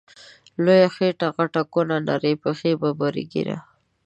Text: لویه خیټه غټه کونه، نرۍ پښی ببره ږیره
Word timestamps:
لویه 0.63 0.89
خیټه 0.95 1.27
غټه 1.37 1.61
کونه، 1.73 1.95
نرۍ 2.07 2.35
پښی 2.43 2.71
ببره 2.81 3.23
ږیره 3.31 3.57